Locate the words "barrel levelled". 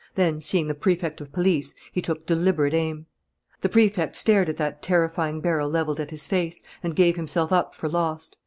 5.41-5.99